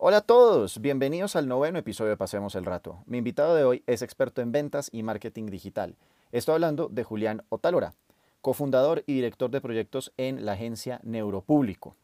[0.00, 3.02] Hola a todos, bienvenidos al noveno episodio de Pasemos el Rato.
[3.06, 5.96] Mi invitado de hoy es experto en ventas y marketing digital.
[6.30, 7.94] Estoy hablando de Julián Otálora,
[8.40, 11.96] cofundador y director de proyectos en la agencia Neuropúblico.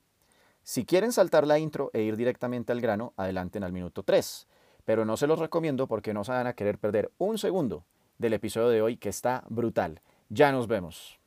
[0.64, 4.48] Si quieren saltar la intro e ir directamente al grano, adelanten al minuto 3.
[4.84, 7.84] Pero no se los recomiendo porque no se van a querer perder un segundo
[8.18, 10.00] del episodio de hoy que está brutal.
[10.30, 11.20] Ya nos vemos.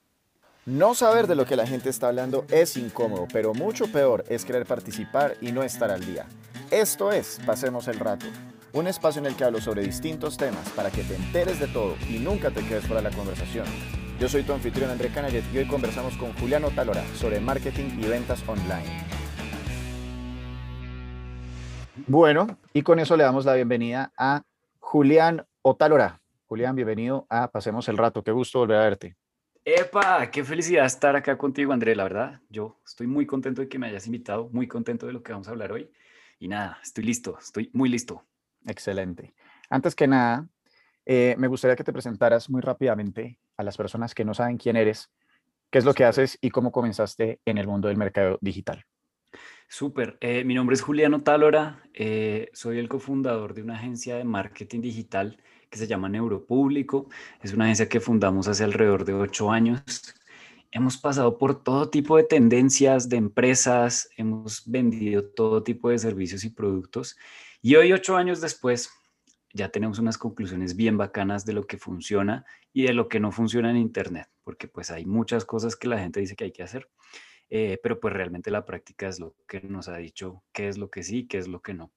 [0.65, 4.43] No saber de lo que la gente está hablando es incómodo, pero mucho peor es
[4.43, 6.27] querer participar y no estar al día.
[6.71, 8.26] Esto es Pasemos el Rato,
[8.73, 11.95] un espacio en el que hablo sobre distintos temas para que te enteres de todo
[12.09, 13.66] y nunca te quedes fuera de la conversación.
[14.20, 18.07] Yo soy tu anfitrión André Canayet y hoy conversamos con Juliano Talora sobre marketing y
[18.07, 18.84] ventas online.
[22.05, 24.43] Bueno, y con eso le damos la bienvenida a
[24.79, 26.20] Julián Otalora.
[26.48, 28.23] Julián, bienvenido a Pasemos el Rato.
[28.23, 29.15] Qué gusto volver a verte.
[29.63, 31.95] Epa, qué felicidad estar acá contigo, André.
[31.95, 35.23] La verdad, yo estoy muy contento de que me hayas invitado, muy contento de lo
[35.23, 35.90] que vamos a hablar hoy.
[36.40, 38.23] Y nada, estoy listo, estoy muy listo.
[38.66, 39.34] Excelente.
[39.70, 40.48] Antes que nada,
[41.05, 44.76] eh, me gustaría que te presentaras muy rápidamente a las personas que no saben quién
[44.76, 45.10] eres,
[45.70, 48.85] qué es lo que haces y cómo comenzaste en el mundo del mercado digital.
[49.68, 50.18] Súper.
[50.21, 51.84] Eh, mi nombre es Juliano Tálora.
[51.94, 57.10] Eh, soy el cofundador de una agencia de marketing digital que se llama Neuropúblico.
[57.41, 59.84] Es una agencia que fundamos hace alrededor de ocho años.
[60.71, 66.44] Hemos pasado por todo tipo de tendencias de empresas, hemos vendido todo tipo de servicios
[66.44, 67.16] y productos.
[67.62, 68.90] Y hoy, ocho años después,
[69.53, 73.31] ya tenemos unas conclusiones bien bacanas de lo que funciona y de lo que no
[73.31, 76.63] funciona en Internet, porque pues hay muchas cosas que la gente dice que hay que
[76.63, 76.90] hacer,
[77.50, 80.90] eh, pero pues realmente la práctica es lo que nos ha dicho qué es lo
[80.90, 81.91] que sí, qué es lo que no.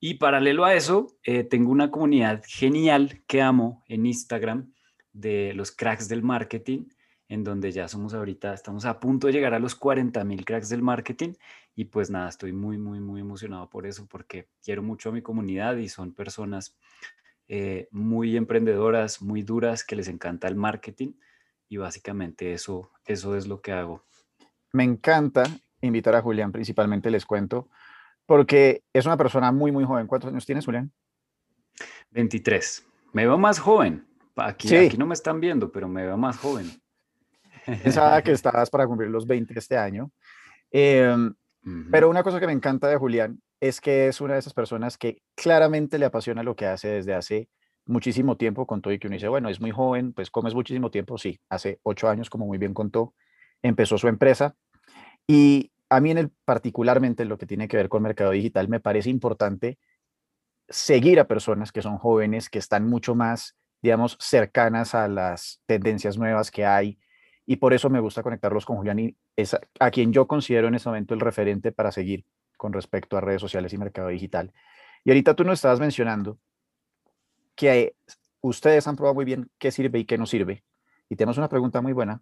[0.00, 4.72] Y paralelo a eso, eh, tengo una comunidad genial que amo en Instagram
[5.12, 6.86] de los cracks del marketing,
[7.28, 10.70] en donde ya somos ahorita, estamos a punto de llegar a los 40 mil cracks
[10.70, 11.34] del marketing.
[11.74, 15.20] Y pues nada, estoy muy, muy, muy emocionado por eso, porque quiero mucho a mi
[15.20, 16.76] comunidad y son personas
[17.46, 21.12] eh, muy emprendedoras, muy duras, que les encanta el marketing.
[21.68, 24.04] Y básicamente eso, eso es lo que hago.
[24.72, 25.44] Me encanta
[25.82, 27.68] invitar a Julián, principalmente les cuento,
[28.24, 30.06] porque es una persona muy, muy joven.
[30.06, 30.90] ¿Cuántos años tienes, Julián?
[32.10, 32.86] 23.
[33.12, 34.06] Me veo más joven.
[34.36, 36.70] Aquí, aquí no me están viendo, pero me veo más joven.
[37.82, 40.10] Pensaba que estabas para cumplir los 20 este año.
[40.70, 41.34] Em,
[41.90, 44.96] pero una cosa que me encanta de Julián es que es una de esas personas
[44.96, 47.48] que claramente le apasiona lo que hace desde hace
[47.86, 50.54] muchísimo tiempo, con todo y que uno dice, bueno, es muy joven, pues ¿cómo es
[50.54, 51.18] muchísimo tiempo?
[51.18, 53.14] Sí, hace ocho años, como muy bien contó,
[53.62, 54.54] empezó su empresa
[55.26, 58.80] y a mí en el particularmente lo que tiene que ver con mercado digital me
[58.80, 59.78] parece importante
[60.68, 66.18] seguir a personas que son jóvenes, que están mucho más, digamos, cercanas a las tendencias
[66.18, 66.98] nuevas que hay.
[67.50, 70.74] Y por eso me gusta conectarlos con Julián y es a, quien yo considero en
[70.74, 72.26] este momento el referente para seguir
[72.58, 74.52] con respecto a redes sociales y mercado digital.
[75.02, 76.38] Y ahorita tú nos estabas mencionando
[77.54, 77.94] que
[78.42, 80.62] ustedes han probado muy bien qué sirve y qué no sirve.
[81.08, 82.20] Y tenemos una pregunta muy buena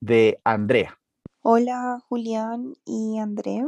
[0.00, 0.98] de Andrea.
[1.42, 3.62] Hola Julián y André.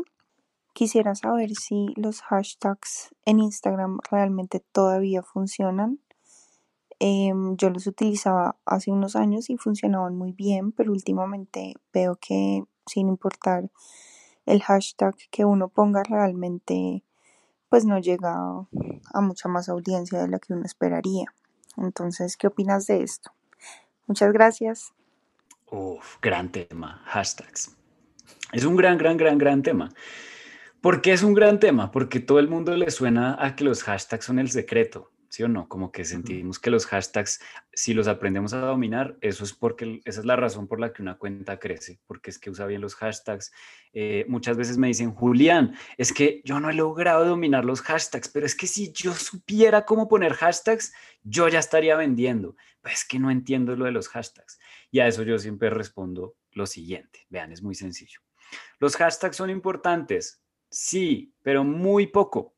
[0.73, 6.01] Quisiera saber si los hashtags en Instagram realmente todavía funcionan.
[6.99, 12.65] Em, yo los utilizaba hace unos años y funcionaban muy bien, pero últimamente veo que
[12.87, 13.71] sin importar
[14.47, 17.03] el hashtag que uno ponga realmente
[17.69, 18.33] pues no llega
[19.13, 21.27] a mucha más audiencia de la que uno esperaría.
[21.77, 23.33] Entonces, ¿qué opinas de esto?
[24.07, 24.93] Muchas gracias.
[25.71, 27.77] Uf, gran tema, hashtags.
[28.53, 29.91] Es un gran, gran, gran, gran tema.
[30.81, 31.91] ¿Por qué es un gran tema?
[31.91, 35.49] Porque todo el mundo le suena a que los hashtags son el secreto, ¿sí o
[35.49, 35.69] no?
[35.69, 37.41] Como que sentimos que los hashtags,
[37.75, 41.03] si los aprendemos a dominar, eso es porque esa es la razón por la que
[41.03, 43.53] una cuenta crece, porque es que usa bien los hashtags.
[43.93, 48.29] Eh, muchas veces me dicen, Julián, es que yo no he logrado dominar los hashtags,
[48.29, 52.57] pero es que si yo supiera cómo poner hashtags, yo ya estaría vendiendo.
[52.81, 54.59] Pues es que no entiendo lo de los hashtags.
[54.91, 57.27] Y a eso yo siempre respondo lo siguiente.
[57.29, 58.21] Vean, es muy sencillo.
[58.79, 60.43] ¿Los hashtags son importantes?
[60.71, 62.56] Sí, pero muy poco.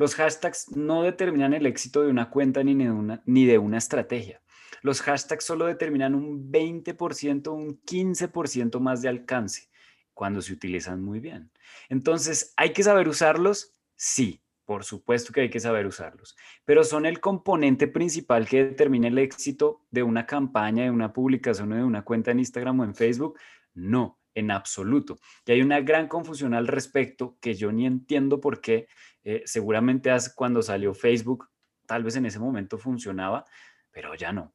[0.00, 3.76] Los hashtags no determinan el éxito de una cuenta ni de una, ni de una
[3.76, 4.40] estrategia.
[4.80, 9.68] Los hashtags solo determinan un 20%, un 15% más de alcance
[10.14, 11.50] cuando se utilizan muy bien.
[11.90, 13.74] Entonces, ¿hay que saber usarlos?
[13.94, 19.08] Sí, por supuesto que hay que saber usarlos, pero son el componente principal que determina
[19.08, 22.84] el éxito de una campaña, de una publicación o de una cuenta en Instagram o
[22.84, 23.38] en Facebook.
[23.74, 25.18] No, en absoluto.
[25.46, 28.88] Y hay una gran confusión al respecto que yo ni entiendo por qué.
[29.22, 31.48] Eh, seguramente cuando salió Facebook,
[31.86, 33.44] tal vez en ese momento funcionaba,
[33.90, 34.54] pero ya no.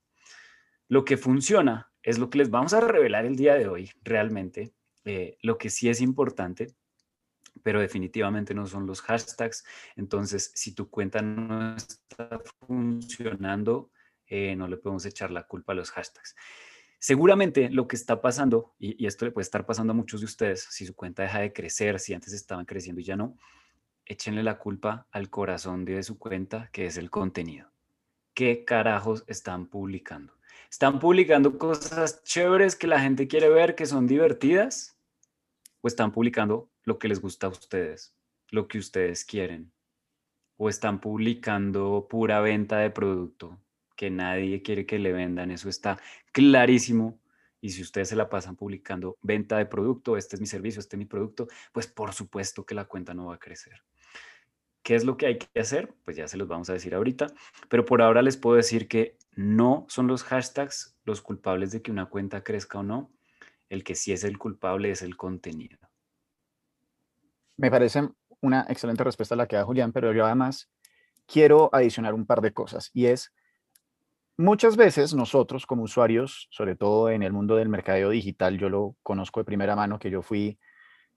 [0.88, 4.74] Lo que funciona es lo que les vamos a revelar el día de hoy, realmente.
[5.06, 6.76] Eh, lo que sí es importante
[7.64, 9.66] pero definitivamente no son los hashtags.
[9.96, 13.92] Entonces, si tu cuenta no está funcionando,
[14.28, 16.36] eh, no le podemos echar la culpa a los hashtags.
[17.06, 20.66] Seguramente lo que está pasando, y, esto le puede estar pasando a muchos de ustedes,
[20.72, 23.38] si su cuenta deja de crecer, si antes estaban creciendo y ya no,
[24.07, 27.69] échenle la culpa al corazón de su cuenta, que es el contenido.
[28.34, 30.34] ¿Qué carajos están publicando?
[30.68, 34.98] ¿Están publicando cosas chéveres que la gente quiere ver, que son divertidas?
[35.81, 38.16] ¿O están publicando lo que les gusta a ustedes,
[38.50, 39.72] lo que ustedes quieren?
[40.57, 43.60] ¿O están publicando pura venta de producto
[43.95, 45.51] que nadie quiere que le vendan?
[45.51, 46.00] Eso está
[46.31, 47.19] clarísimo.
[47.62, 50.95] Y si ustedes se la pasan publicando venta de producto, este es mi servicio, este
[50.95, 53.81] es mi producto, pues por supuesto que la cuenta no va a crecer.
[54.83, 55.95] ¿Qué es lo que hay que hacer?
[56.03, 57.25] Pues ya se los vamos a decir ahorita,
[57.69, 61.89] pero por ahora les puedo decir que no son los hashtags los culpables de que
[61.89, 63.12] una cuenta crezca o no.
[63.68, 65.80] El que sí es el culpable es el contenido.
[67.57, 68.09] Me parece
[68.42, 70.69] una excelente respuesta a la que da Julián, pero yo además
[71.25, 73.33] quiero adicionar un par de cosas y es,
[74.38, 78.96] muchas veces nosotros como usuarios, sobre todo en el mundo del mercadeo digital, yo lo
[79.04, 80.58] conozco de primera mano, que yo fui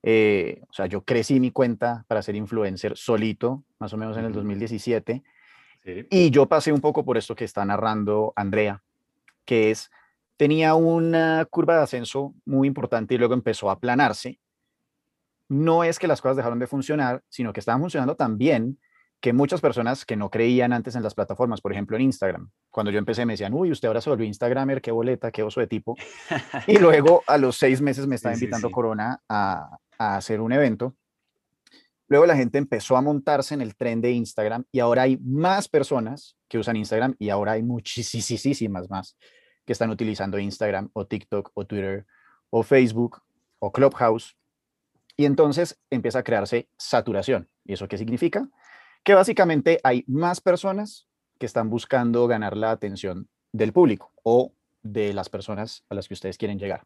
[0.03, 4.25] eh, o sea, yo crecí mi cuenta para ser influencer solito, más o menos en
[4.25, 5.23] el 2017.
[6.11, 8.83] Y yo pasé un poco por esto que está narrando Andrea,
[9.47, 9.91] que es,
[10.37, 14.39] tenía una curva de ascenso muy importante y luego empezó a aplanarse.
[15.49, 18.79] No es que las cosas dejaron de funcionar, sino que estaban funcionando tan bien
[19.21, 22.93] que muchas personas que no creían antes en las plataformas, por ejemplo en Instagram, cuando
[22.93, 25.67] yo empecé me decían, uy, usted ahora se volvió Instagramer, qué boleta, qué oso de
[25.67, 25.97] tipo.
[26.67, 30.95] y luego a los seis meses me estaba invitando Corona a, a hacer un evento.
[32.07, 35.69] Luego la gente empezó a montarse en el tren de Instagram y ahora hay más
[35.69, 39.19] personas que usan Instagram y ahora hay muchísimas más
[39.67, 42.07] que están utilizando Instagram o TikTok o Twitter
[42.49, 43.21] o Facebook
[43.59, 44.37] o Clubhouse.
[45.17, 47.51] Y entonces empieza a crearse saturación.
[47.65, 48.49] ¿Y eso qué significa?
[49.03, 51.09] Que básicamente hay más personas
[51.39, 54.53] que están buscando ganar la atención del público o
[54.83, 56.85] de las personas a las que ustedes quieren llegar.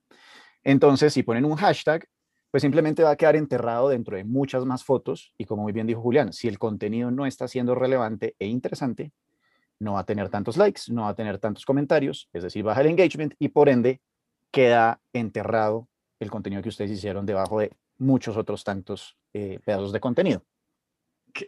[0.62, 2.06] Entonces, si ponen un hashtag,
[2.50, 5.86] pues simplemente va a quedar enterrado dentro de muchas más fotos y como muy bien
[5.86, 9.12] dijo Julián, si el contenido no está siendo relevante e interesante,
[9.80, 12.82] no va a tener tantos likes, no va a tener tantos comentarios, es decir, baja
[12.82, 14.00] el engagement y por ende
[14.50, 15.88] queda enterrado
[16.20, 20.44] el contenido que ustedes hicieron debajo de muchos otros tantos eh, pedazos de contenido.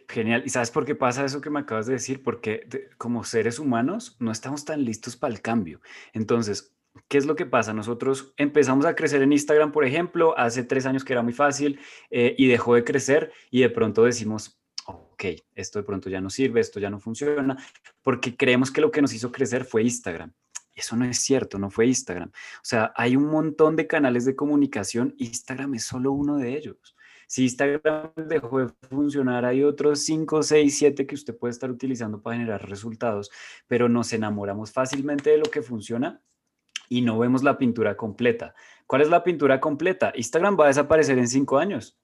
[0.07, 0.43] Genial.
[0.45, 2.23] ¿Y sabes por qué pasa eso que me acabas de decir?
[2.23, 2.67] Porque
[2.97, 5.81] como seres humanos no estamos tan listos para el cambio.
[6.13, 6.75] Entonces,
[7.09, 7.73] ¿Qué es lo que pasa?
[7.73, 11.79] Nosotros empezamos a crecer en Instagram, por ejemplo, hace tres años que era muy fácil
[12.09, 15.23] eh, y dejó de crecer y de pronto decimos, ok,
[15.55, 17.57] esto de pronto ya no sirve, esto ya no funciona,
[18.01, 20.31] porque creemos que lo que nos hizo crecer fue Instagram.
[20.73, 22.29] Eso no es cierto, no fue Instagram.
[22.29, 26.94] O sea, hay un montón de canales de comunicación, Instagram es solo uno de ellos.
[27.27, 32.21] Si Instagram dejó de funcionar, hay otros 5, 6, 7 que usted puede estar utilizando
[32.21, 33.31] para generar resultados,
[33.67, 36.21] pero nos enamoramos fácilmente de lo que funciona
[36.89, 38.53] y no vemos la pintura completa.
[38.87, 40.13] ¿Cuál es la pintura completa?
[40.15, 41.97] Instagram va a desaparecer en cinco años.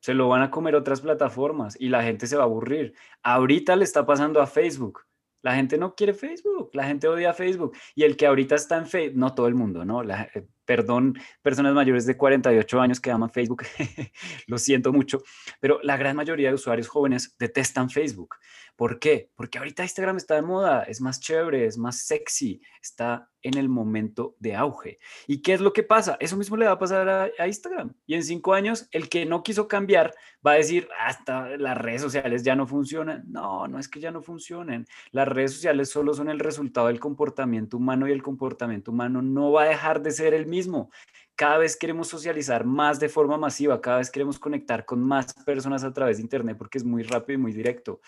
[0.00, 2.94] Se lo van a comer otras plataformas y la gente se va a aburrir.
[3.22, 5.00] Ahorita le está pasando a Facebook.
[5.42, 7.76] La gente no quiere Facebook, la gente odia Facebook.
[7.94, 10.02] Y el que ahorita está en Facebook, no todo el mundo, ¿no?
[10.02, 13.62] La, eh, perdón, personas mayores de 48 años que aman Facebook,
[14.46, 15.22] lo siento mucho,
[15.60, 18.34] pero la gran mayoría de usuarios jóvenes detestan Facebook.
[18.76, 19.30] ¿Por qué?
[19.34, 23.70] Porque ahorita Instagram está de moda, es más chévere, es más sexy, está en el
[23.70, 24.98] momento de auge.
[25.26, 26.18] ¿Y qué es lo que pasa?
[26.20, 27.94] Eso mismo le va a pasar a, Instagram.
[28.06, 30.14] Y en cinco años, el que no quiso cambiar
[30.46, 33.24] va a decir, hasta las redes sociales ya no funcionan.
[33.28, 34.86] No, no es que ya no funcionen.
[35.10, 39.52] Las redes sociales solo son el resultado del comportamiento humano y el comportamiento humano no
[39.52, 40.90] va a dejar de ser el mismo
[41.36, 45.84] cada vez queremos socializar más de forma masiva, cada vez queremos conectar con más personas
[45.84, 48.00] a través de Internet porque es muy rápido y muy directo.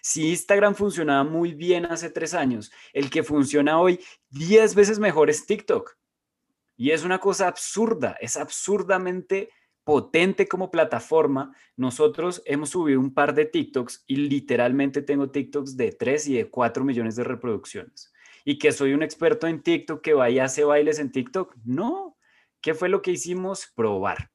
[0.00, 4.00] Si Instagram funcionaba muy bien hace tres años, el que funciona hoy
[4.30, 5.96] diez veces mejor es TikTok.
[6.76, 9.50] Y es una cosa absurda, es absurdamente
[9.82, 11.56] potente como plataforma.
[11.76, 16.50] Nosotros hemos subido un par de TikToks y literalmente tengo TikToks de 3 y de
[16.50, 18.12] 4 millones de reproducciones.
[18.44, 21.56] Y que soy un experto en TikTok que vaya a hace bailes en TikTok.
[21.64, 22.15] No,
[22.66, 23.72] ¿Qué fue lo que hicimos?
[23.76, 24.32] Probar.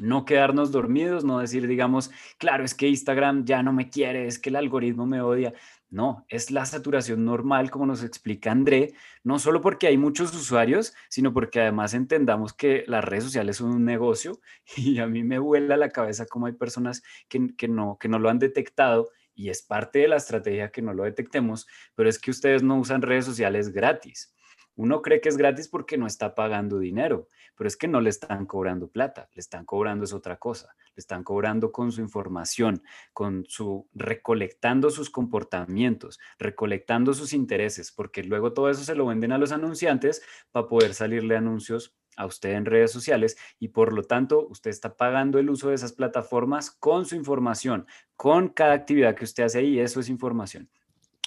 [0.00, 4.40] No quedarnos dormidos, no decir, digamos, claro, es que Instagram ya no me quiere, es
[4.40, 5.54] que el algoritmo me odia.
[5.88, 10.92] No, es la saturación normal, como nos explica André, no solo porque hay muchos usuarios,
[11.08, 14.40] sino porque además entendamos que las redes sociales son un negocio
[14.76, 18.28] y a mí me vuela la cabeza como hay personas que, no, que no lo
[18.28, 22.32] han detectado y es parte de la estrategia que no lo detectemos, pero es que
[22.32, 24.34] ustedes no usan redes sociales gratis
[24.74, 28.10] Uno cree que es gratis porque no está pagando dinero, pero es que no le
[28.10, 32.82] están cobrando plata, le están cobrando es otra cosa, le están cobrando con su información,
[33.12, 39.32] con su recolectando sus comportamientos, recolectando sus intereses, porque luego todo eso se lo venden
[39.32, 44.02] a los anunciantes para poder salirle anuncios a usted en redes sociales y por lo
[44.02, 47.86] tanto usted está pagando el uso de esas plataformas con su información,
[48.16, 50.68] con cada actividad que usted hace ahí, eso es información.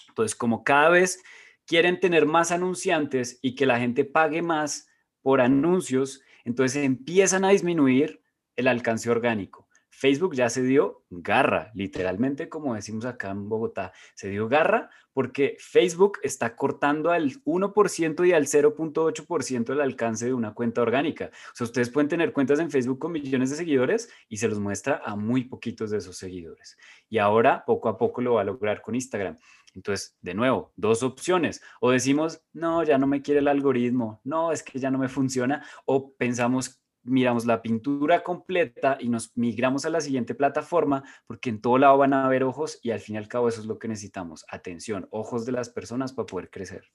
[0.10, 1.22] Entonces, como cada vez
[1.66, 4.88] quieren tener más anunciantes y que la gente pague más
[5.22, 8.22] por anuncios, entonces empiezan a disminuir
[8.56, 9.68] el alcance orgánico.
[9.90, 15.56] Facebook ya se dio garra, literalmente, como decimos acá en Bogotá, se dio garra porque
[15.58, 21.32] Facebook está cortando al 1% y al 0.8% el alcance de una cuenta orgánica.
[21.54, 24.60] O sea, ustedes pueden tener cuentas en Facebook con millones de seguidores y se los
[24.60, 26.78] muestra a muy poquitos de esos seguidores.
[27.10, 29.38] Y ahora, poco a poco, lo va a lograr con Instagram.
[29.76, 31.62] Entonces, de nuevo, dos opciones.
[31.82, 35.10] O decimos, no, ya no me quiere el algoritmo, no, es que ya no me
[35.10, 35.66] funciona.
[35.86, 41.62] O pensamos, miramos la pintura completa y nos migramos a la siguiente plataforma porque en
[41.62, 43.78] todo lado van a haber ojos y al fin y al cabo eso es lo
[43.78, 44.46] que necesitamos.
[44.50, 46.86] Atención, ojos de las personas para poder crecer.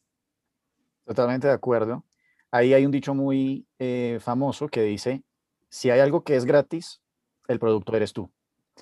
[1.04, 2.04] Totalmente de acuerdo.
[2.50, 5.22] Ahí hay un dicho muy eh, famoso que dice,
[5.68, 7.00] si hay algo que es gratis,
[7.46, 8.32] el producto eres tú.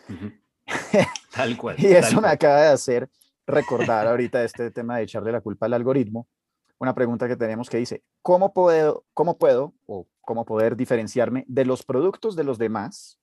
[1.34, 1.76] tal cual.
[1.78, 3.10] y eso me acaba de hacer
[3.48, 6.28] recordar ahorita este tema de echarle la culpa al algoritmo,
[6.78, 11.64] una pregunta que tenemos que dice, ¿cómo puedo, cómo puedo o cómo poder diferenciarme de
[11.64, 13.18] los productos de los demás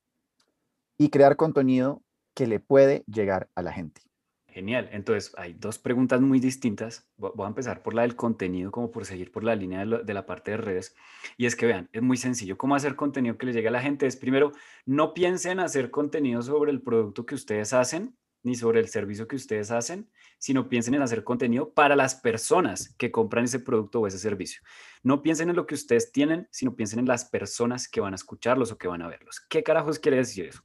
[0.98, 2.02] y crear contenido
[2.34, 4.02] que le puede llegar a la gente?
[4.48, 4.88] Genial.
[4.94, 7.06] Entonces, hay dos preguntas muy distintas.
[7.18, 10.26] Voy a empezar por la del contenido, como por seguir por la línea de, la
[10.26, 10.96] parte de redes.
[11.36, 12.58] Y es que vean, es muy sencillo.
[12.58, 14.08] ¿Cómo hacer contenido que le llegue a la gente?
[14.08, 14.54] Es primero,
[14.86, 19.36] no piensen hacer contenido sobre el producto que ustedes hacen, ni sobre el servicio que
[19.36, 24.08] ustedes hacen, sino piensen en hacer contenido para las personas que compran ese producto o
[24.08, 24.62] ese servicio.
[25.02, 28.16] No piensen en lo que ustedes tienen, sino piensen en las personas que van a
[28.16, 29.42] escucharlos o que van a verlos.
[29.50, 30.62] ¿Qué carajos quiere decir eso?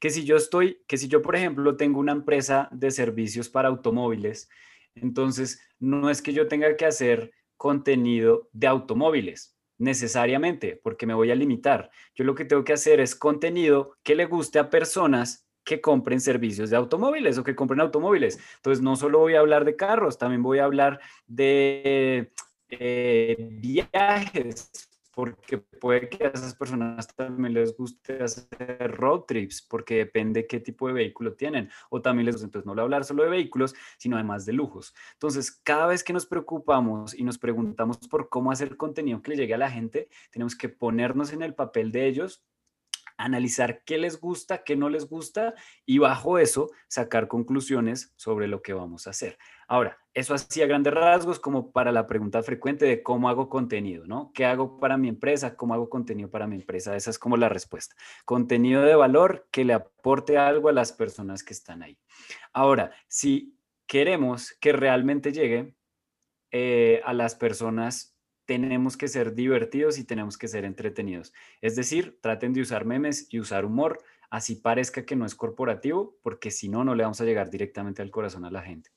[0.00, 3.68] Que si yo estoy, que si yo, por ejemplo, tengo una empresa de servicios para
[3.68, 4.48] automóviles,
[4.94, 11.30] entonces no es que yo tenga que hacer contenido de automóviles, necesariamente, porque me voy
[11.30, 11.90] a limitar.
[12.14, 16.18] Yo lo que tengo que hacer es contenido que le guste a personas que compren
[16.18, 18.38] servicios de automóviles o que compren automóviles.
[18.56, 22.32] Entonces, no solo voy a hablar de carros, también voy a hablar de
[22.70, 24.70] eh, viajes,
[25.14, 30.58] porque puede que a esas personas también les guste hacer road trips, porque depende qué
[30.58, 34.16] tipo de vehículo tienen, o también les gusta, entonces no hablar solo de vehículos, sino
[34.16, 34.94] además de lujos.
[35.12, 39.36] Entonces, cada vez que nos preocupamos y nos preguntamos por cómo hacer contenido que le
[39.36, 42.42] llegue a la gente, tenemos que ponernos en el papel de ellos
[43.18, 48.62] analizar qué les gusta, qué no les gusta y bajo eso sacar conclusiones sobre lo
[48.62, 49.36] que vamos a hacer.
[49.66, 54.32] Ahora, eso hacía grandes rasgos como para la pregunta frecuente de cómo hago contenido, ¿no?
[54.32, 55.56] ¿Qué hago para mi empresa?
[55.56, 56.96] ¿Cómo hago contenido para mi empresa?
[56.96, 57.94] Esa es como la respuesta.
[58.24, 61.98] Contenido de valor que le aporte algo a las personas que están ahí.
[62.52, 65.74] Ahora, si queremos que realmente llegue
[66.50, 68.17] eh, a las personas
[68.48, 71.34] tenemos que ser divertidos y tenemos que ser entretenidos.
[71.60, 73.98] Es decir, traten de usar memes y usar humor,
[74.30, 78.00] así parezca que no es corporativo, porque si no, no le vamos a llegar directamente
[78.00, 78.88] al corazón a la gente.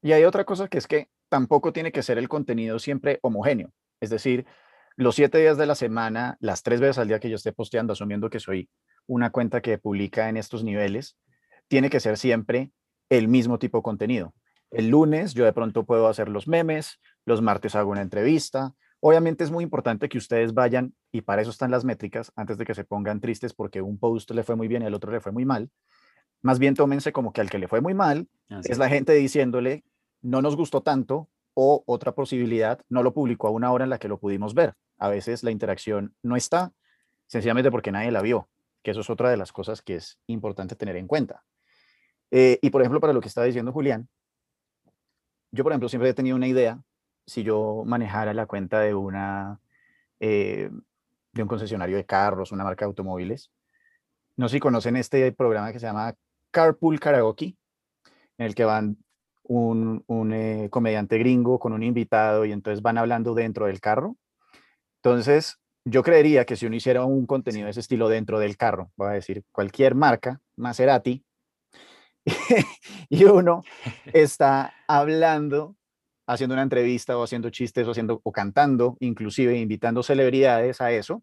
[0.00, 3.72] Y hay otra cosa que es que tampoco tiene que ser el contenido siempre homogéneo.
[4.00, 4.46] Es decir,
[4.94, 7.94] los siete días de la semana, las tres veces al día que yo esté posteando,
[7.94, 8.70] asumiendo que soy
[9.08, 11.18] una cuenta que publica en estos niveles,
[11.66, 12.70] tiene que ser siempre
[13.10, 14.34] el mismo tipo de contenido.
[14.70, 18.74] El lunes yo de pronto puedo hacer los memes, los martes hago una entrevista.
[19.00, 22.64] Obviamente es muy importante que ustedes vayan, y para eso están las métricas, antes de
[22.64, 25.20] que se pongan tristes porque un post le fue muy bien y al otro le
[25.20, 25.70] fue muy mal.
[26.40, 28.28] Más bien tómense como que al que le fue muy mal
[28.64, 29.84] es la gente diciéndole,
[30.22, 33.98] no nos gustó tanto, o otra posibilidad, no lo publicó a una hora en la
[33.98, 34.74] que lo pudimos ver.
[34.98, 36.72] A veces la interacción no está,
[37.26, 38.48] sencillamente porque nadie la vio,
[38.82, 41.44] que eso es otra de las cosas que es importante tener en cuenta.
[42.30, 44.08] Eh, y por ejemplo, para lo que estaba diciendo Julián,
[45.50, 46.82] yo, por ejemplo, siempre he tenido una idea,
[47.26, 49.60] si yo manejara la cuenta de una,
[50.20, 50.70] eh,
[51.32, 53.50] de un concesionario de carros, una marca de automóviles.
[54.36, 56.14] No sé si conocen este programa que se llama
[56.50, 57.56] Carpool Karaoke,
[58.38, 58.96] en el que van
[59.44, 64.16] un, un eh, comediante gringo con un invitado y entonces van hablando dentro del carro.
[64.96, 68.92] Entonces, yo creería que si uno hiciera un contenido de ese estilo dentro del carro,
[68.96, 71.24] voy a decir cualquier marca, Maserati,
[73.08, 73.62] y uno
[74.12, 75.76] está hablando,
[76.34, 81.22] haciendo una entrevista o haciendo chistes o, haciendo, o cantando, inclusive invitando celebridades a eso,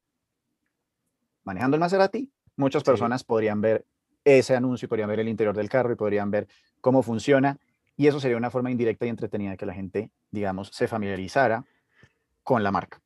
[1.43, 3.85] manejando el Maserati, muchas personas podrían ver
[4.23, 6.47] ese anuncio, podrían ver el interior del carro y podrían ver
[6.81, 7.57] cómo funciona.
[7.95, 11.65] Y eso sería una forma indirecta y entretenida de que la gente, digamos, se familiarizara
[12.43, 13.01] con la marca.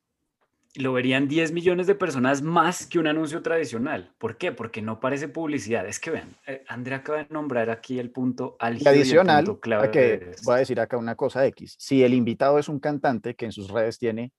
[0.76, 4.12] Lo verían 10 millones de personas más que un anuncio tradicional.
[4.18, 4.50] ¿Por qué?
[4.50, 5.86] Porque no parece publicidad.
[5.86, 9.90] Es que vean, eh, Andrea acaba de nombrar aquí el punto álgido adicional, y clave.
[9.90, 11.76] Que voy a decir acá una cosa X.
[11.78, 14.32] Si el invitado es un cantante que en sus redes tiene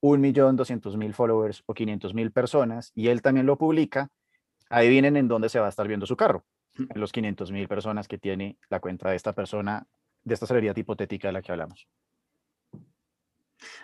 [0.00, 4.08] un millón doscientos mil followers o 500 mil personas y él también lo publica,
[4.68, 6.44] adivinen en dónde se va a estar viendo su carro.
[6.76, 9.86] En los 500 mil personas que tiene la cuenta de esta persona,
[10.24, 11.86] de esta celebridad hipotética de la que hablamos.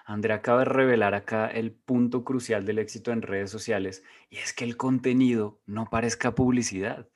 [0.05, 4.53] Andrea acaba de revelar acá el punto crucial del éxito en redes sociales y es
[4.53, 7.09] que el contenido no parezca publicidad.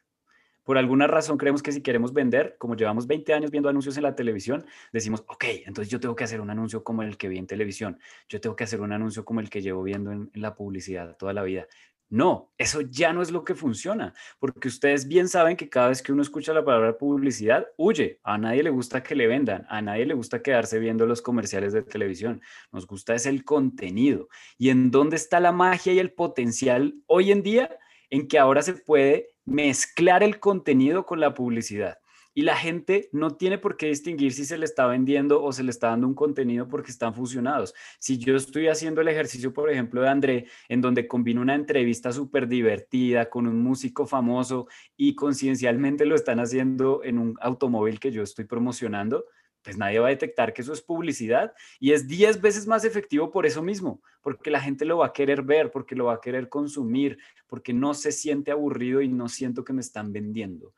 [0.65, 4.05] Por alguna razón creemos que si queremos vender, como llevamos 20 años viendo anuncios en
[4.05, 7.39] la televisión, decimos, ok, entonces yo tengo que hacer un anuncio como el que vi
[7.39, 10.55] en televisión, yo tengo que hacer un anuncio como el que llevo viendo en, la
[10.55, 11.67] publicidad toda la vida.
[12.13, 16.03] No, eso ya no es lo que funciona, porque ustedes bien saben que cada vez
[16.03, 18.21] que uno escucha la palabra publicidad, huye.
[18.23, 21.73] A nadie le gusta que le vendan, a nadie le gusta quedarse viendo los comerciales
[21.73, 22.43] de televisión.
[22.71, 24.29] Nos gusta es el contenido.
[24.59, 27.79] ¿Y en dónde está la magia y el potencial hoy en día?
[28.11, 31.97] En que ahora se puede mezclar el contenido con la publicidad.
[32.35, 35.63] Y la gente no tiene por qué distinguir si se le está vendiendo o se
[35.63, 37.75] le está dando un contenido porque están fusionados.
[37.99, 42.13] Si yo estoy haciendo el ejercicio, por ejemplo, de André, en donde combino una entrevista
[42.13, 48.13] súper divertida con un músico famoso y conciencialmente lo están haciendo en un automóvil que
[48.13, 49.27] yo estoy promocionando,
[49.63, 53.31] pues nadie va a detectar que eso es publicidad y es 10 veces más efectivo
[53.31, 56.21] por eso mismo, porque la gente lo va a querer ver, porque lo va a
[56.21, 60.75] querer consumir, porque no se siente aburrido y no siento que me están vendiendo.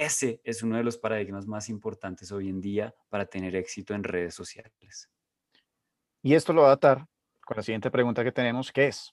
[0.00, 4.04] Ese es uno de los paradigmas más importantes hoy en día para tener éxito en
[4.04, 5.10] redes sociales.
[6.22, 7.08] Y esto lo va a atar
[7.44, 9.12] con la siguiente pregunta que tenemos, que es.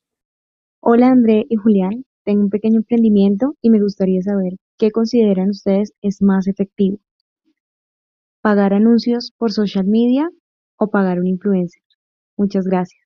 [0.82, 5.94] Hola André y Julián, tengo un pequeño emprendimiento y me gustaría saber qué consideran ustedes
[6.04, 7.00] es más efectivo.
[8.42, 10.30] ¿Pagar anuncios por social media
[10.76, 11.82] o pagar un influencer?
[12.38, 13.06] Muchas gracias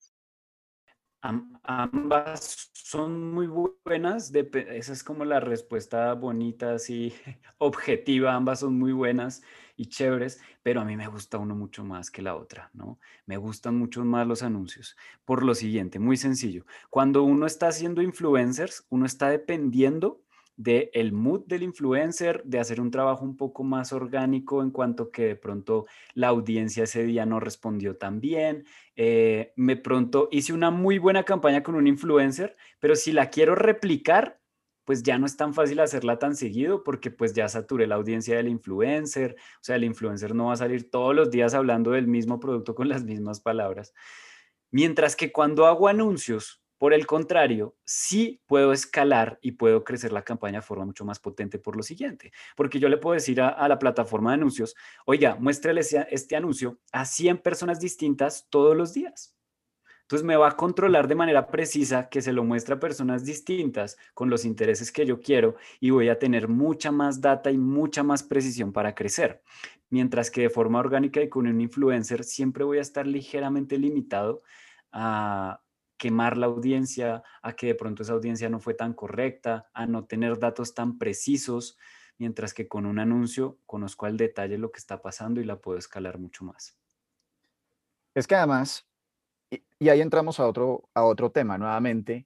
[1.22, 3.46] ambas son muy
[3.86, 7.14] buenas, esa es como la respuesta bonita, así
[7.60, 9.44] objetiva, ambas son muy buenas
[9.78, 12.98] y chéveres, pero a mí me gusta uno mucho más que la otra, ¿no?
[13.28, 14.98] Me gustan mucho más los anuncios.
[15.24, 20.24] Por lo siguiente, muy sencillo, cuando uno está haciendo influencers, uno está dependiendo
[20.60, 25.10] de el mood del influencer, de hacer un trabajo un poco más orgánico en cuanto
[25.10, 28.66] que de pronto la audiencia ese día no respondió tan bien.
[28.98, 33.56] Eh, me pronto hice una muy buena campaña con un influencer, pero si la quiero
[33.56, 34.42] replicar,
[34.84, 38.36] pues ya no es tan fácil hacerla tan seguido porque pues ya saturé la audiencia
[38.36, 39.38] del influencer.
[39.38, 42.76] O sea, el influencer no va a salir todos los días hablando del mismo producto
[42.76, 43.94] con las mismas palabras.
[44.72, 50.24] Mientras que cuando hago anuncios por el contrario, sí puedo escalar y puedo crecer la
[50.24, 53.68] campaña de forma mucho más potente por lo siguiente, porque yo le puedo decir a,
[53.68, 59.36] la plataforma de anuncios, oiga, muéstrele este anuncio a 100 personas distintas todos los días.
[60.04, 63.98] Entonces me va a controlar de manera precisa que se lo muestre a personas distintas
[64.14, 68.04] con los intereses que yo quiero y voy a tener mucha más data y mucha
[68.04, 69.44] más precisión para crecer.
[69.90, 74.42] Mientras que de forma orgánica y con un influencer siempre voy a estar ligeramente limitado
[74.92, 75.62] a
[76.00, 80.06] quemar la audiencia, a que de pronto esa audiencia no fue tan correcta, a no
[80.06, 81.78] tener datos tan precisos,
[82.18, 85.78] mientras que con un anuncio conozco al detalle lo que está pasando y la puedo
[85.78, 86.78] escalar mucho más.
[88.16, 88.88] Es que además,
[89.52, 92.26] y, ahí entramos a otro, a otro tema nuevamente,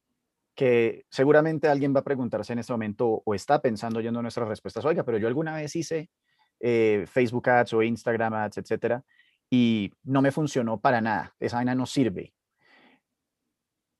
[0.55, 4.85] que seguramente alguien va a preguntarse en este momento o está pensando oyendo nuestras respuestas,
[4.85, 6.11] oiga, pero yo alguna vez hice
[6.59, 9.03] eh, Facebook Ads o Instagram Ads, etcétera,
[9.49, 12.33] y no me funcionó para nada, esa vaina no sirve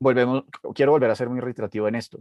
[0.03, 0.43] volvemos,
[0.75, 2.19] quiero volver a ser muy reiterativo en esto.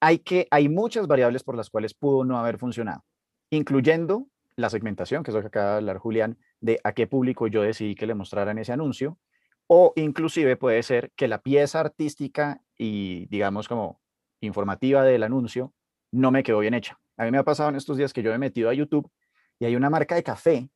[0.00, 3.04] Hay, que, hay muchas variables por las cuales pudo no haber funcionado,
[3.50, 7.46] incluyendo la segmentación, que es lo que acaba de hablar Julián, de a qué público
[7.46, 9.18] yo decidí que le mostraran ese anuncio,
[9.66, 14.00] o inclusive puede ser que la pieza artística y, digamos, como
[14.40, 15.72] informativa del anuncio
[16.10, 16.98] no me quedó bien hecha.
[17.16, 19.10] A mí me ha pasado en estos días que yo me he metido a YouTube
[19.58, 20.68] y hay una marca de café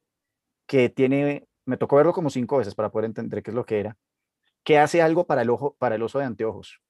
[0.67, 3.81] que tiene, me tocó verlo como cinco veces para poder entender qué es lo que
[3.81, 3.97] era,
[4.67, 6.83] que hace algo para el ojo, para el oso de anteojos.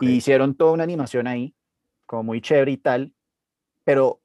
[0.00, 1.54] Y hicieron toda una animación ahí,
[2.04, 3.14] como muy chévere y tal,
[3.84, 4.20] pero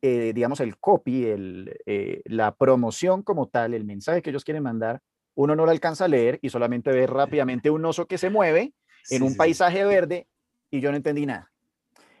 [0.00, 4.62] eh, digamos el copy, el, eh, la promoción como tal, el mensaje que ellos quieren
[4.62, 5.02] mandar,
[5.34, 8.74] uno no lo alcanza a leer y solamente ve rápidamente un oso que se mueve
[9.10, 10.28] en un paisaje verde
[10.70, 11.50] y yo no entendí nada.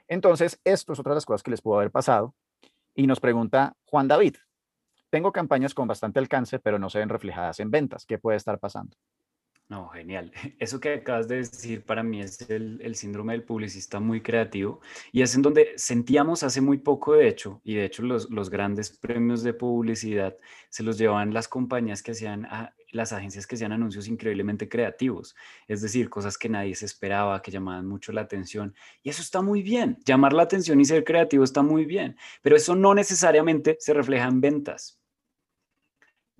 [0.08, 2.34] Entonces, esto es otra de las cosas que les pudo haber pasado.
[2.96, 4.34] Y nos pregunta Juan David,
[5.10, 8.04] tengo campañas con bastante alcance, pero no se ven reflejadas en ventas.
[8.06, 8.96] ¿Qué puede estar pasando?
[9.68, 10.30] No, genial.
[10.58, 15.22] Eso que acabas de decir para mí es el, síndrome del publicista muy creativo y
[15.22, 18.90] es en donde sentíamos hace muy poco, de hecho, y de hecho los, los grandes
[18.90, 20.36] premios de publicidad
[20.68, 22.46] se los llevaban las compañías que hacían,
[22.90, 25.34] las agencias que hacían anuncios increíblemente creativos,
[25.66, 28.74] es decir, cosas que nadie se esperaba, que llamaban mucho la atención.
[29.02, 29.98] Y eso está muy bien.
[30.04, 34.26] Llamar la atención y ser creativo está muy bien, pero eso no necesariamente se refleja
[34.26, 35.00] en ventas.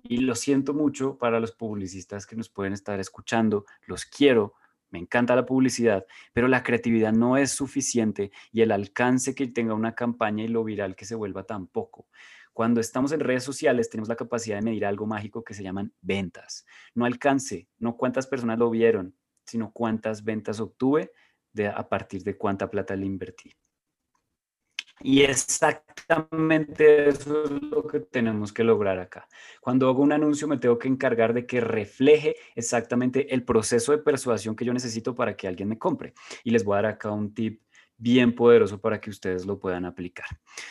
[0.07, 4.53] Y lo siento mucho para los publicistas que nos pueden estar escuchando, los quiero,
[4.91, 9.73] me encanta la publicidad, pero la creatividad no es suficiente y el alcance que tenga
[9.73, 12.07] una campaña y lo viral que se vuelva tampoco.
[12.53, 15.91] Cuando estamos en redes sociales tenemos la capacidad de medir algo mágico que se llaman
[16.01, 16.65] ventas.
[16.93, 21.11] No alcance, no cuántas personas lo vieron, sino cuántas ventas obtuve
[21.73, 23.51] a partir de cuánta plata le invertí.
[25.01, 29.27] Y exactamente eso es lo que tenemos que lograr acá.
[29.59, 33.97] Cuando hago un anuncio me tengo que encargar de que refleje exactamente el proceso de
[33.97, 36.13] persuasión que yo necesito para que alguien me compre.
[36.43, 37.61] Y les voy a dar acá un tip
[37.97, 40.27] bien poderoso para que ustedes lo puedan aplicar.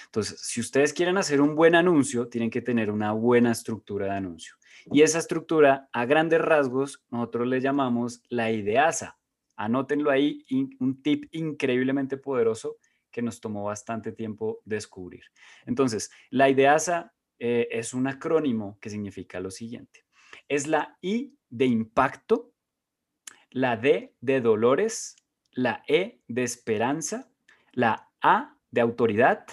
[0.06, 4.12] Entonces, si ustedes quieren hacer un buen anuncio, tienen que tener una buena estructura de
[4.12, 4.54] anuncio.
[4.86, 9.18] Y esa estructura, a grandes rasgos, nosotros le llamamos la ideasa.
[9.56, 10.44] Anótenlo ahí,
[10.80, 12.76] un tip increíblemente poderoso
[13.14, 15.22] que nos tomó bastante tiempo descubrir.
[15.66, 20.04] Entonces, la IDEASA eh, es un acrónimo que significa lo siguiente.
[20.48, 22.52] Es la I de impacto,
[23.50, 25.14] la D de dolores,
[25.52, 27.30] la E de esperanza,
[27.70, 29.46] la A de autoridad,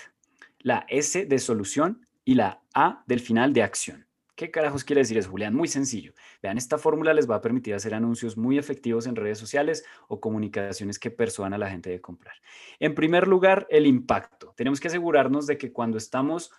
[0.58, 4.08] la S de solución y la A del final de acción.
[4.42, 5.54] ¿Qué carajos quiere decir eso, Julián?
[5.54, 6.14] Muy sencillo.
[6.42, 10.20] Vean, esta fórmula les va a permitir hacer anuncios muy efectivos en redes sociales o
[10.20, 12.34] comunicaciones que persuadan a la gente de comprar.
[12.80, 14.56] En primer lugar, el impacto.
[14.58, 16.52] Tenemos que asegurarnos de que cuando estamos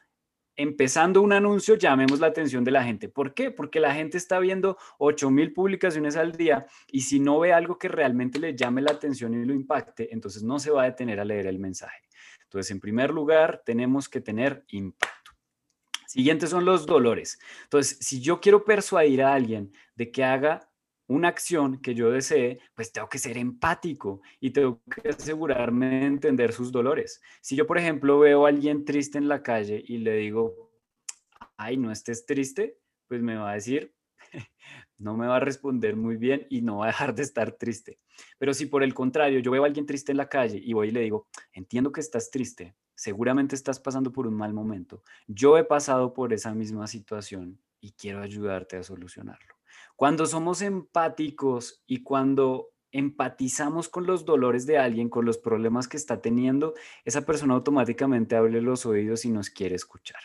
[0.54, 3.08] empezando un anuncio llamemos la atención de la gente.
[3.08, 3.50] ¿Por qué?
[3.50, 7.88] Porque la gente está viendo 8000 publicaciones al día y si no ve algo que
[7.88, 11.24] realmente le llame la atención y lo impacte, entonces no se va a detener a
[11.24, 12.04] leer el mensaje.
[12.44, 15.11] Entonces, en primer lugar, tenemos que tener impacto.
[16.12, 17.38] Siguientes son los dolores.
[17.62, 20.70] Entonces, si yo quiero persuadir a alguien de que haga
[21.06, 26.04] una acción que yo desee, pues tengo que ser empático y tengo que asegurarme de
[26.04, 27.22] entender sus dolores.
[27.40, 30.70] Si yo, por ejemplo, veo a alguien triste en la calle y le digo,
[31.56, 33.94] ay, no estés triste, pues me va a decir,
[34.98, 38.00] no me va a responder muy bien y no va a dejar de estar triste.
[38.36, 40.88] Pero si por el contrario yo veo a alguien triste en la calle y voy
[40.88, 45.02] y le digo, entiendo que estás triste, seguramente estás pasando por un mal momento.
[45.26, 49.56] Yo he pasado por esa misma situación y quiero ayudarte a solucionarlo.
[49.96, 55.96] Cuando somos empáticos y cuando empatizamos con los dolores de alguien, con los problemas que
[55.96, 60.20] está teniendo, esa persona automáticamente abre los oídos y nos quiere escuchar.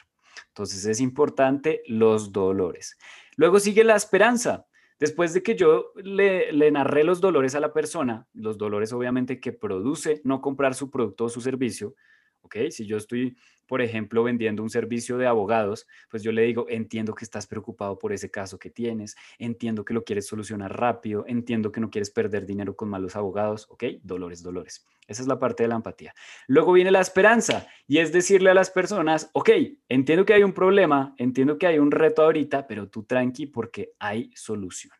[0.50, 2.96] Entonces es importante los dolores.
[3.38, 4.68] Luego sigue la esperanza.
[5.00, 9.40] Después de que yo le, le, narré los dolores a la persona, los dolores obviamente
[9.40, 11.96] que produce no comprar su producto o su servicio,
[12.70, 17.14] si yo estoy, por ejemplo, vendiendo un servicio de abogados, pues yo le digo, entiendo
[17.14, 21.72] que estás preocupado por ese caso que tienes, entiendo que lo quieres solucionar rápido, entiendo
[21.72, 23.84] que no quieres perder dinero con malos abogados, ¿ok?
[24.04, 24.86] Dolores, dolores.
[25.08, 26.14] Esa es la parte de la empatía.
[26.48, 29.50] Luego viene la esperanza y es decirle a las personas, ok,
[29.90, 33.94] entiendo que hay un problema, entiendo que hay un reto ahorita, pero tú tranqui porque
[34.00, 34.94] hay solución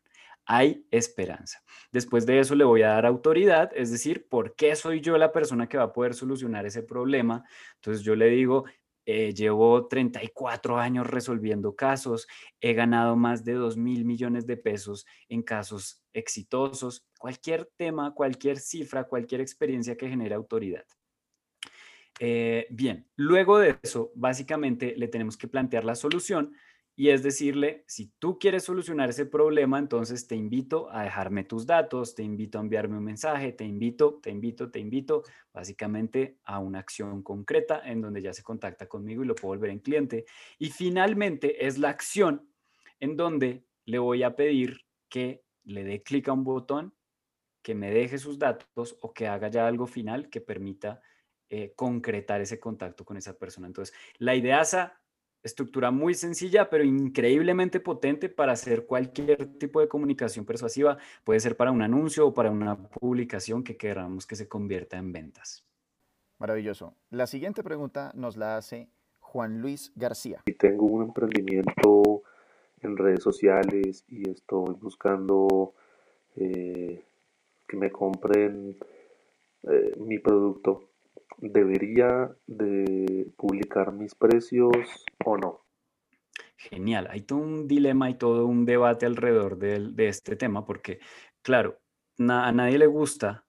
[0.48, 1.62] hay esperanza.
[1.92, 5.32] Después de eso le voy a dar autoridad, es decir, ¿por qué soy yo la
[5.32, 7.44] persona que va a poder solucionar ese problema?
[7.76, 8.64] Entonces yo le digo,
[9.06, 12.28] eh, llevo 34 años resolviendo casos,
[12.62, 18.58] he ganado más de 2 mil millones de pesos en casos exitosos, cualquier tema, cualquier
[18.58, 20.86] cifra, cualquier experiencia que genere autoridad.
[22.20, 26.54] Eh, bien, luego de eso, básicamente le tenemos que plantear la solución
[27.00, 31.68] y es decirle, si tú quieres solucionar ese problema, entonces te invito a dejarme tus
[31.68, 35.22] datos, te invito a enviarme un mensaje, te invito, te invito, te invito,
[35.54, 39.70] básicamente a una acción concreta en donde ya se contacta conmigo y lo puedo volver
[39.70, 40.26] en cliente.
[40.58, 42.50] Y finalmente es la acción
[43.00, 46.96] en donde le voy a pedir que le dé clic a un botón,
[47.62, 51.00] que me deje sus datos o que haga ya algo final que permita
[51.48, 53.68] eh, concretar ese contacto con esa persona.
[53.68, 54.76] Entonces, la idea es
[55.44, 60.98] estructura muy sencilla, pero increíblemente potente para hacer cualquier tipo de comunicación persuasiva.
[61.24, 65.12] Puede ser para un anuncio o para una publicación que queramos que se convierta en
[65.12, 65.64] ventas.
[66.40, 66.94] Maravilloso.
[67.10, 70.44] La siguiente pregunta nos la hace Juan Luis García.
[70.58, 72.24] Tengo un emprendimiento
[72.82, 75.74] en redes sociales y estoy buscando
[76.36, 77.04] eh,
[77.68, 78.78] que me compren
[79.64, 80.87] eh, mi producto
[81.38, 85.62] debería de publicar mis precios o no?
[86.58, 91.00] Genial, hay todo un dilema y todo un debate alrededor de, este tema porque,
[91.42, 91.80] claro,
[92.20, 93.46] a nadie le gusta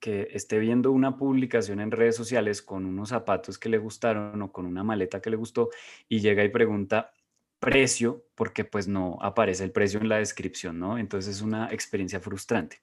[0.00, 4.50] que esté viendo una publicación en redes sociales con unos zapatos que le gustaron o
[4.50, 5.70] con una maleta que le gustó
[6.08, 7.12] y llega y pregunta
[7.60, 10.98] precio porque pues no aparece el precio en la descripción, ¿no?
[10.98, 12.80] Entonces es una experiencia frustrante.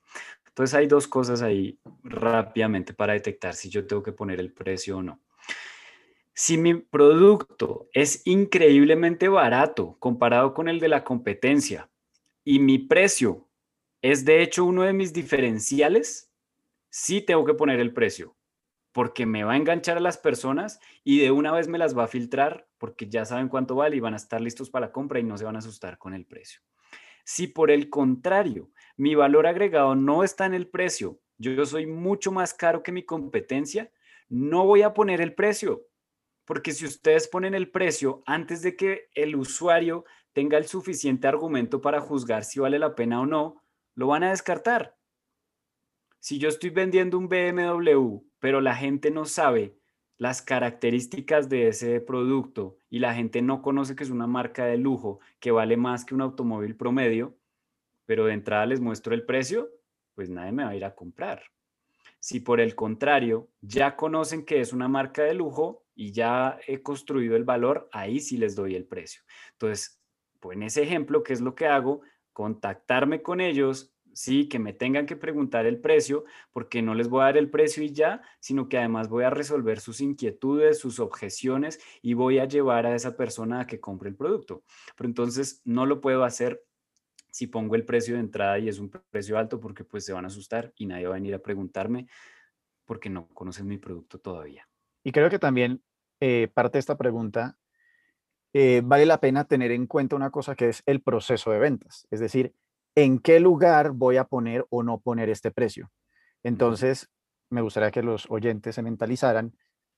[0.58, 4.98] Entonces hay dos cosas ahí rápidamente para detectar si yo tengo que poner el precio
[4.98, 5.22] o no.
[6.34, 11.92] Si mi producto es increíblemente barato comparado con el de la competencia
[12.44, 13.48] y mi precio
[14.02, 16.32] es de hecho uno de mis diferenciales,
[16.90, 18.36] sí tengo que poner el precio
[18.94, 22.06] porque me va a enganchar a las personas y de una vez me las va
[22.06, 25.20] a filtrar porque ya saben cuánto vale y van a estar listos para la compra
[25.20, 26.62] y no se van a asustar con el precio.
[27.28, 32.32] Si por el contrario, mi valor agregado no está en el precio, yo soy mucho
[32.32, 33.92] más caro que mi competencia,
[34.30, 35.88] no voy a poner el precio
[36.48, 41.82] porque si ustedes ponen el precio antes de que el usuario tenga el suficiente argumento
[41.82, 43.62] para juzgar si vale la pena o no,
[43.96, 44.96] lo van a descartar.
[46.20, 49.77] Si yo estoy vendiendo un BMW, pero la gente no sabe
[50.18, 54.78] las características de ese producto y la gente no conoce que es una marca de
[54.78, 57.38] lujo que vale más que un automóvil promedio,
[58.06, 59.70] pero de entrada les muestro el precio,
[60.16, 61.44] pues nadie me va a ir a comprar.
[62.20, 66.84] Si por el contrario ya conocen que es una marca de lujo, y ya he
[66.84, 69.24] construido el valor, ahí sí les doy el precio.
[69.54, 70.00] Entonces,
[70.40, 72.02] pues en ese ejemplo, ¿qué es lo que hago?
[72.34, 77.22] Contactarme con ellos, sí, que me tengan que preguntar el precio, porque no les voy
[77.22, 81.00] a dar el precio y ya, sino que además voy a resolver sus inquietudes, sus
[81.00, 84.64] objeciones y voy a llevar a esa persona a que compre el producto.
[84.96, 86.64] Pero entonces no lo puedo hacer
[87.30, 90.24] si pongo el precio de entrada y es un precio alto porque pues se van
[90.24, 92.08] a asustar y nadie va a venir a preguntarme
[92.86, 94.68] porque no conocen mi producto todavía.
[95.04, 95.84] Y creo que también
[96.20, 97.60] eh, parte de esta pregunta,
[98.54, 102.08] eh, vale la pena tener en cuenta una cosa que es el proceso de ventas,
[102.10, 102.56] es decir,
[102.98, 105.92] en qué lugar voy a poner o no poner este precio.
[106.42, 107.12] Entonces,
[107.52, 109.54] me gustaría que los oyentes se mentalizaran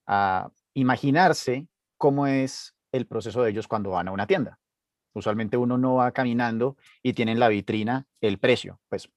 [0.05, 4.59] a imaginarse cómo es el proceso de ellos cuando van a una tienda.
[5.13, 9.09] Usualmente uno no va caminando y tiene en la vitrina el precio, pues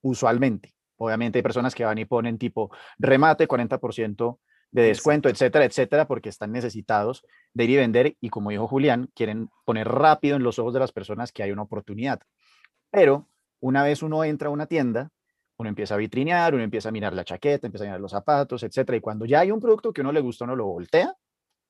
[0.00, 0.74] usualmente.
[0.96, 4.38] Obviamente hay personas que van y ponen tipo remate 40%
[4.70, 9.10] de descuento, etcétera, etcétera, porque están necesitados de ir y vender y como dijo Julián,
[9.14, 12.22] quieren poner rápido en los ojos de las personas que hay una oportunidad.
[12.92, 13.26] Pero
[13.58, 15.10] una vez uno entra a una tienda,
[15.56, 18.62] uno empieza a vitrinear, uno empieza a mirar la chaqueta, empieza a mirar los zapatos,
[18.62, 21.16] etcétera, y cuando ya hay un producto que uno le gusta, uno lo voltea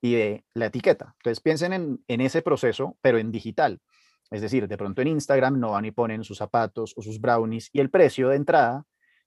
[0.03, 1.15] y de la etiqueta.
[1.19, 3.81] Entonces piensen en, en ese proceso, pero en digital.
[4.31, 7.71] Es decir, de pronto en Instagram no van y ponen sus zapatos o sus brownies
[7.73, 8.85] y el precio de entrada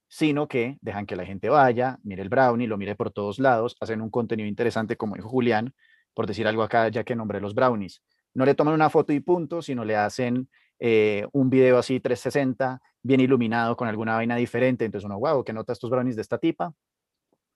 [0.07, 3.75] sino que dejan que la gente vaya, mire el brownie, lo mire por todos lados,
[3.79, 5.73] hacen un contenido interesante, como dijo Julián,
[6.13, 8.01] por decir algo acá, ya que nombré los brownies.
[8.33, 10.49] No le toman una foto y punto, sino le hacen
[10.79, 14.85] eh, un video así 360, bien iluminado con alguna vaina diferente.
[14.85, 16.73] Entonces uno, wow, ¿qué nota estos brownies de esta tipa?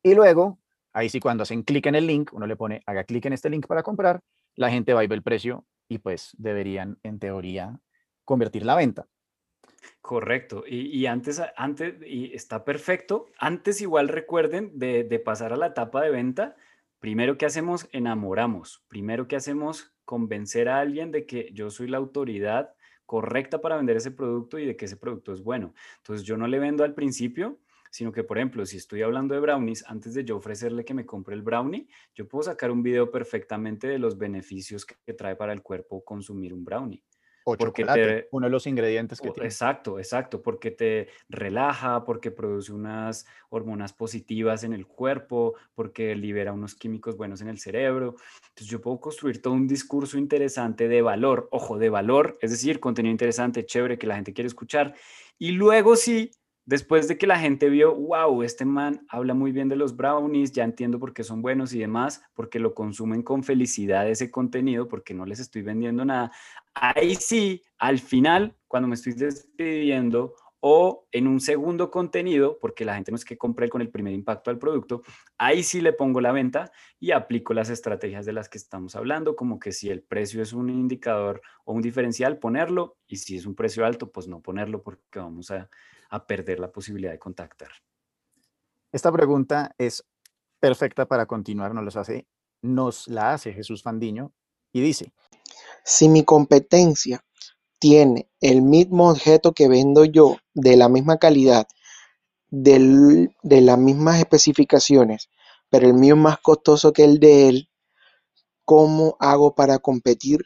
[0.03, 0.59] Y luego,
[0.93, 3.49] ahí sí, cuando hacen clic en el link, uno le pone, haga clic en este
[3.49, 4.21] link para comprar,
[4.55, 7.79] la gente va y ve el precio y pues deberían, en teoría,
[8.23, 9.07] convertir la venta.
[10.01, 10.63] Correcto.
[10.67, 13.27] Y, antes, antes, y está perfecto.
[13.37, 16.55] Antes igual recuerden de, pasar a la etapa de venta.
[16.99, 18.83] Primero que hacemos, enamoramos.
[18.87, 22.73] Primero que hacemos, convencer a alguien de que yo soy la autoridad
[23.09, 25.73] correcta para vender ese producto y de que ese producto es bueno.
[25.97, 27.57] Entonces yo no le vendo al principio,
[27.89, 31.07] sino que, por ejemplo, si estoy hablando de brownies, antes de yo ofrecerle que me
[31.07, 35.53] compre el brownie, yo puedo sacar un video perfectamente de los beneficios que trae para
[35.53, 37.03] el cuerpo consumir un brownie.
[37.53, 39.47] O porque chocolate, uno de los ingredientes que tiene.
[39.47, 46.53] Exacto, exacto, porque te relaja, porque produce unas hormonas positivas en el cuerpo, porque libera
[46.53, 48.15] unos químicos buenos en el cerebro.
[48.49, 52.79] Entonces yo puedo construir todo un discurso interesante de valor, ojo, de valor, es decir,
[52.79, 54.93] contenido interesante, chévere, que la gente quiere escuchar.
[55.37, 56.31] Y luego sí,
[56.65, 60.51] Después de que la gente vio, wow, este man habla muy bien de los brownies,
[60.51, 64.87] ya entiendo por qué son buenos y demás, porque lo consumen con felicidad ese contenido,
[64.87, 66.31] porque no les estoy vendiendo nada.
[66.75, 72.95] Ahí sí, al final, cuando me estoy despidiendo o en un segundo contenido, porque la
[72.95, 75.03] gente no es que compre con el primer impacto al producto,
[75.37, 79.35] ahí sí le pongo la venta y aplico las estrategias de las que estamos hablando,
[79.35, 83.45] como que si el precio es un indicador o un diferencial, ponerlo, y si es
[83.45, 85.69] un precio alto, pues no ponerlo porque vamos a
[86.09, 87.69] a perder la posibilidad de contactar.
[88.91, 90.03] Esta pregunta es
[90.59, 92.27] perfecta para continuar, nos, hace,
[92.61, 94.33] nos la hace Jesús Fandiño
[94.73, 95.13] y dice,
[95.83, 97.23] si mi competencia
[97.79, 101.67] tiene el mismo objeto que vendo yo, de la misma calidad,
[102.49, 105.29] de las mismas especificaciones,
[105.69, 107.69] pero el mío es más costoso que el de él,
[108.65, 110.45] ¿cómo hago para competir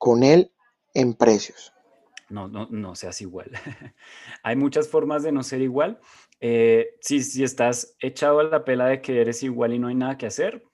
[0.00, 0.50] con él
[0.94, 1.72] en precios.
[2.30, 3.50] No, no, no seas igual.
[4.42, 6.00] Hay muchas formas de no ser igual.
[6.40, 9.94] Eh, si, si estás echado a la pela de que eres igual y no hay
[9.94, 10.64] nada que hacer,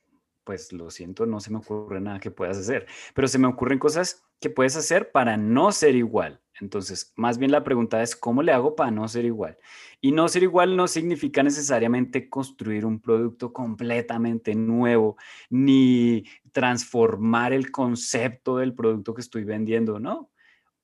[0.44, 3.80] pues lo siento, no se me ocurre nada que puedas hacer, pero se me ocurren
[3.80, 6.40] cosas que puedes hacer para no ser igual.
[6.60, 9.58] Entonces, más bien la pregunta es, ¿cómo le hago para no ser igual?
[10.00, 15.16] Y no ser igual no significa necesariamente construir un producto completamente nuevo,
[15.50, 20.30] ni transformar el concepto del producto que estoy vendiendo, ¿no?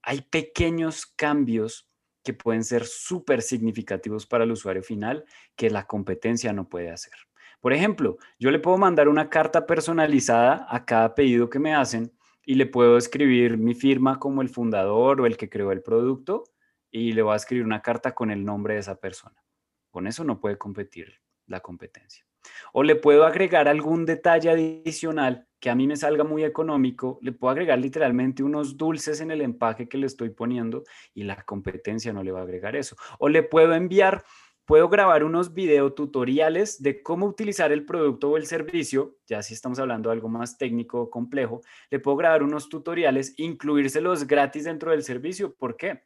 [0.02, 1.88] Hay pequeños cambios
[2.22, 5.24] que pueden ser súper significativos para el usuario final
[5.56, 7.14] que la competencia no puede hacer.
[7.60, 12.12] Por ejemplo, yo le puedo mandar una carta personalizada a cada pedido que me hacen
[12.44, 16.44] y le puedo escribir mi firma como el fundador o el que creó el producto
[16.90, 19.42] y le voy a escribir una carta con el nombre de esa persona.
[19.90, 22.26] Con eso no puede competir la competencia.
[22.72, 27.30] O le puedo agregar algún detalle adicional que a mí me salga muy económico, le
[27.30, 30.82] puedo agregar literalmente unos dulces en el empaque que le estoy poniendo
[31.14, 32.96] y la competencia no le va a agregar eso.
[33.20, 34.24] O le puedo enviar
[34.64, 39.54] puedo grabar unos video tutoriales de cómo utilizar el producto o el servicio, ya si
[39.54, 44.64] estamos hablando de algo más técnico o complejo, le puedo grabar unos tutoriales, incluírselos gratis
[44.64, 45.54] dentro del servicio.
[45.54, 46.04] ¿Por qué?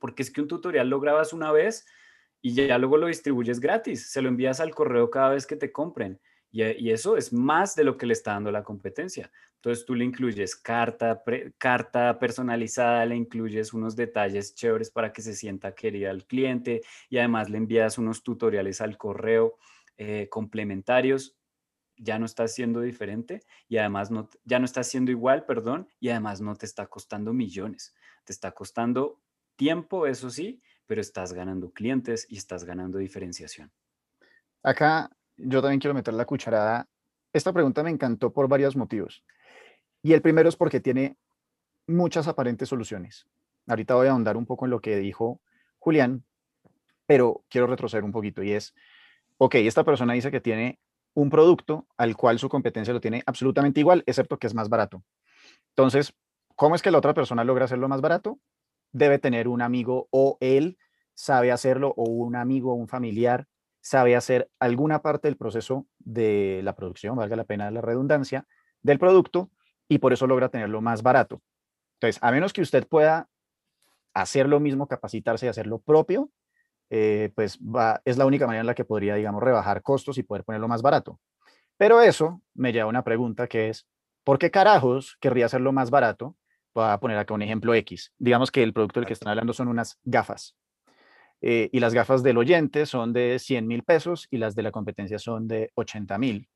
[0.00, 1.86] Porque es que un tutorial lo grabas una vez
[2.40, 5.70] y ya luego lo distribuyes gratis, se lo envías al correo cada vez que te
[5.70, 6.20] compren.
[6.52, 9.32] Y, eso es más de lo que le está dando la competencia.
[9.56, 11.22] Entonces tú le incluyes carta,
[11.56, 17.16] carta personalizada, le incluyes unos detalles chéveres para que se sienta querida al cliente y
[17.16, 19.56] además le envías unos tutoriales al correo
[19.96, 21.36] eh, complementarios.
[21.96, 26.10] Ya no está siendo diferente y además no, ya no está siendo igual, perdón, y
[26.10, 27.94] además no te está costando millones.
[28.24, 29.22] Te está costando
[29.56, 33.72] tiempo, eso sí, pero estás ganando clientes y estás ganando diferenciación.
[34.62, 36.88] Acá yo también quiero meter la cucharada.
[37.32, 39.24] Esta pregunta me encantó por varios motivos.
[40.02, 41.16] Y el primero es porque tiene
[41.86, 43.26] muchas aparentes soluciones.
[43.66, 45.40] Ahorita voy a ahondar un poco en lo que dijo
[45.78, 46.24] Julián,
[47.06, 48.74] pero quiero retroceder un poquito y es,
[49.38, 50.80] ok, esta persona dice que tiene
[51.14, 55.04] un producto al cual su competencia lo tiene absolutamente igual, excepto que es más barato.
[55.70, 56.14] Entonces,
[56.56, 58.38] ¿cómo es que la otra persona logra hacerlo más barato?
[58.92, 60.78] Debe tener un amigo o él
[61.14, 63.46] sabe hacerlo o un amigo o un familiar
[63.82, 68.46] sabe hacer alguna parte del proceso de la producción, valga la pena la redundancia,
[68.80, 69.50] del producto
[69.88, 71.42] y por eso logra tenerlo más barato.
[72.00, 73.28] Entonces, a menos que usted pueda
[74.14, 76.30] hacer lo mismo, capacitarse y hacer lo propio,
[76.90, 80.22] eh, pues va, es la única manera en la que podría, digamos, rebajar costos y
[80.22, 81.20] poder ponerlo más barato.
[81.76, 83.86] Pero eso me lleva a una pregunta que es,
[84.24, 86.36] ¿por qué carajos querría hacerlo más barato?
[86.74, 88.12] Voy a poner acá un ejemplo X.
[88.18, 90.56] Digamos que el producto del que están hablando son unas gafas.
[91.44, 94.70] Eh, y las gafas del oyente son de 100 mil pesos y las de la
[94.70, 96.48] competencia son de 80 mil.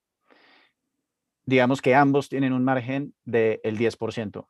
[1.44, 4.49] Digamos que ambos tienen un margen del 10%.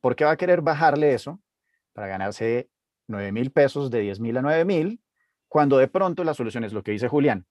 [0.00, 1.40] ¿Por qué va a querer bajarle eso
[1.92, 2.68] para ganarse
[3.06, 5.00] 9 mil pesos de 10 mil a 9 mil?
[5.46, 7.46] Cuando de pronto la solución es lo que dice Julián,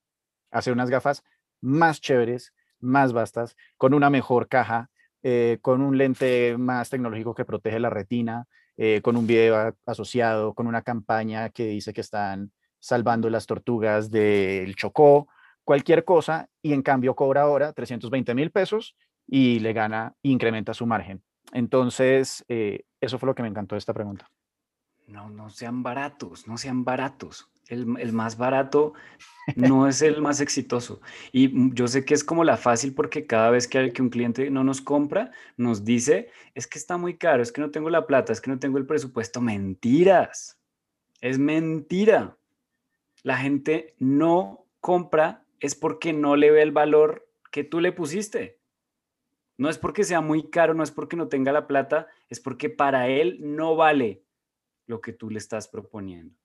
[0.52, 1.24] hacer unas gafas
[1.62, 4.90] más chéveres, más vastas, con una mejor caja,
[5.24, 10.54] eh, con un lente más tecnológico que protege la retina, eh, con un video asociado,
[10.54, 15.28] con una campaña que dice que están salvando las tortugas del Chocó,
[15.64, 18.96] cualquier cosa, y en cambio cobra ahora 320 mil pesos
[19.28, 21.24] y le gana, incrementa su margen.
[21.52, 24.30] Entonces, eh, eso fue lo que me encantó de esta pregunta.
[25.08, 27.50] No, no sean baratos, no sean baratos.
[27.70, 28.94] El, el, más barato
[29.56, 31.02] no es el más exitoso.
[31.32, 34.50] Y yo sé que es como la fácil porque cada vez que, que un cliente
[34.50, 38.08] no nos compra, nos dice, es que está muy caro, es que no tengo la
[38.08, 39.42] plata, es que no tengo el presupuesto.
[39.42, 40.60] Mentiras.
[41.22, 42.38] Es mentira.
[43.24, 48.60] La gente no compra es porque no le ve el valor que tú le pusiste.
[49.58, 52.70] No es porque sea muy caro, no es porque no tenga la plata, es porque
[52.70, 54.24] para él no vale
[54.86, 56.36] lo que tú le estás proponiendo.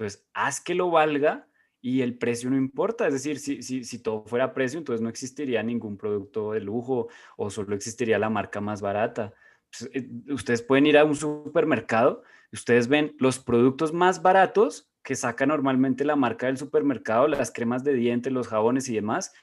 [0.00, 1.46] Entonces, haz que lo valga
[1.82, 3.06] y el precio no importa.
[3.06, 7.74] Es decir, si, todo fuera precio, entonces no existiría ningún producto de lujo o solo
[7.74, 9.34] existiría la marca más barata.
[9.70, 15.14] Pues, eh, ustedes pueden ir a un supermercado, ustedes ven los productos más baratos que
[15.16, 19.34] saca normalmente la marca del supermercado, las cremas de dientes, los jabones y demás,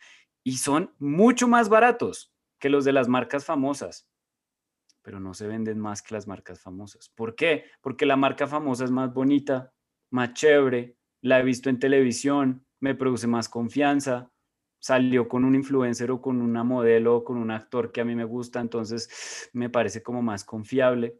[0.43, 4.09] y son mucho más baratos que los de las marcas famosas,
[5.03, 7.09] pero no se venden más que las marcas famosas.
[7.09, 7.65] ¿Por qué?
[7.79, 9.71] Porque la marca famosa es más bonita,
[10.11, 14.31] más chévere, la he visto en televisión, me produce más confianza,
[14.79, 18.15] salió con un influencer o con una modelo o con un actor que a mí
[18.15, 21.19] me gusta, entonces me parece como más confiable.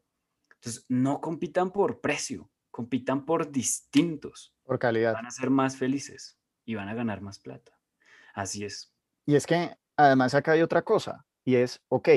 [0.56, 4.56] Entonces, no compitan por precio, compitan por distintos.
[4.64, 5.14] Por calidad.
[5.14, 7.78] Van a ser más felices y van a ganar más plata.
[8.34, 8.94] Así es.
[9.26, 12.10] Y es que además acá hay otra cosa, y es, ok,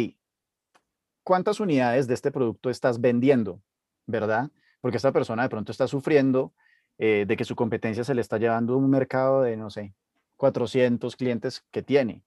[1.25, 3.62] cuántas unidades de este producto estás vendiendo,
[4.07, 4.51] ¿verdad?
[4.81, 6.53] Porque esta persona de pronto está sufriendo
[6.99, 9.95] eh, de que su competencia se le está llevando un mercado de, no sé,
[10.37, 12.24] 400 clientes que tiene.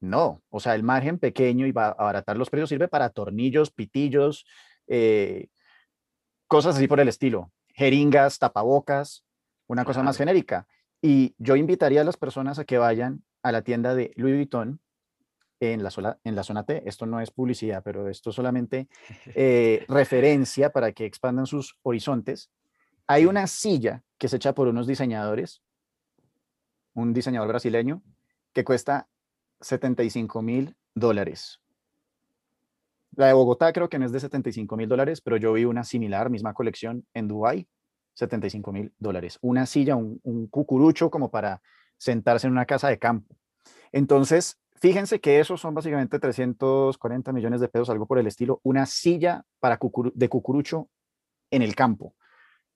[0.00, 3.70] No, o sea, el margen pequeño y va a abaratar los precios sirve para tornillos,
[3.70, 4.46] pitillos,
[4.86, 5.48] eh,
[6.46, 9.24] cosas así por el estilo, jeringas, tapabocas,
[9.66, 10.66] una cosa más genérica.
[11.02, 14.80] Y yo invitaría a las personas a que vayan a la tienda de Louis Vuitton
[15.60, 16.82] en la, zona, en la zona T.
[16.86, 18.88] Esto no es publicidad, pero esto es solamente
[19.34, 22.50] eh, referencia para que expandan sus horizontes.
[23.06, 25.62] Hay una silla que se echa por unos diseñadores,
[26.94, 28.02] un diseñador brasileño,
[28.52, 29.08] que cuesta
[29.60, 31.60] 75 mil dólares.
[33.14, 35.84] La de Bogotá creo que no es de 75 mil dólares, pero yo vi una
[35.84, 37.68] similar, misma colección en Dubai
[38.16, 39.38] 75 mil dólares.
[39.42, 41.60] Una silla, un, un, cucurucho como para
[41.98, 43.36] sentarse en una casa de campo.
[43.92, 48.86] Entonces, fíjense que esos son básicamente 340 millones de pesos, algo por el estilo, una
[48.86, 49.78] silla para
[50.14, 50.88] de cucurucho
[51.50, 52.14] en el campo.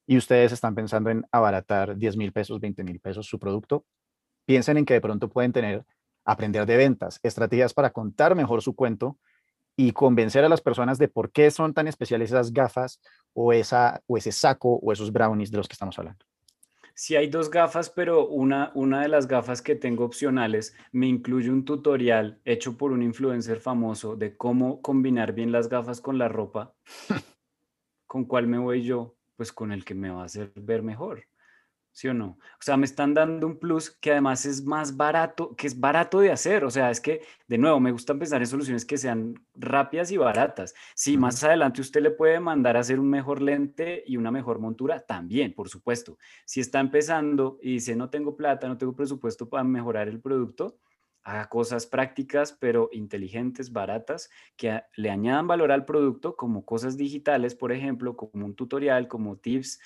[0.06, 3.84] Y ustedes están pensando en abaratar 10 mil pesos, 20 mil pesos su producto.
[4.44, 5.84] Piensen en que de pronto pueden tener,
[6.24, 9.18] aprender de ventas, estrategias para contar mejor su cuento
[9.76, 13.00] y convencer a las personas de por qué son tan especiales esas gafas
[13.32, 16.24] o, esa, o ese saco o esos brownies de los que estamos hablando.
[17.02, 21.48] Si hay dos gafas, pero una, una de las gafas que tengo opcionales me incluye
[21.48, 26.28] un tutorial hecho por un influencer famoso de cómo combinar bien las gafas con la
[26.28, 26.74] ropa.
[28.06, 29.16] ¿Con cuál me voy yo?
[29.36, 31.24] Pues con el que me va a hacer ver mejor.
[31.92, 32.26] ¿Sí o no?
[32.28, 36.20] O sea, me están dando un plus que además es más barato, que es barato
[36.20, 36.64] de hacer.
[36.64, 40.16] O sea, es que, de nuevo, me gusta pensar en soluciones que sean rápidas y
[40.16, 40.74] baratas.
[40.94, 44.58] Si más adelante usted le puede mandar a hacer un mejor lente y una mejor
[44.60, 46.18] montura, también, por supuesto.
[46.44, 50.78] Si está empezando y dice, no tengo plata, no tengo presupuesto para mejorar el producto,
[51.22, 57.54] haga cosas prácticas, pero inteligentes, baratas, que le añadan valor al producto, como cosas digitales,
[57.54, 59.80] por ejemplo, como un tutorial, como tips